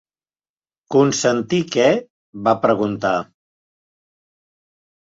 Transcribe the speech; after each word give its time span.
"¿Consentir 0.95 1.59
què?", 1.75 1.87
va 2.49 2.57
preguntar. 2.65 3.17